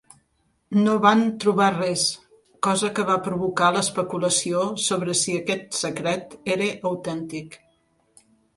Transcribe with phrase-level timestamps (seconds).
[0.85, 2.05] No van trobar res,
[2.69, 7.63] cosa que va provocar l'especulació sobre si aquest secret era autèntic.